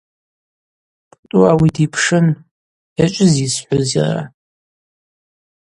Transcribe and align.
Птӏу 1.09 1.43
ауи 1.51 1.69
дипшын:– 1.75 2.27
Йачӏвызйа 2.97 3.43
йсхӏвуз 3.47 3.89
йара? 3.97 4.23